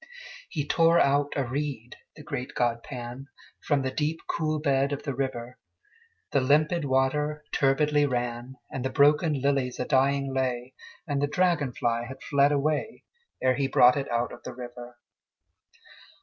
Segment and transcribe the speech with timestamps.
[0.49, 3.27] He tore out a reed, the great god Pan,
[3.61, 5.59] From the deep cool bed of the river:
[6.31, 10.73] The limpid water turbidly ran, And the broken lilies a dying lay,
[11.05, 13.03] And the dragon fly had fled away,
[13.43, 14.97] Ere he brought it out of the river.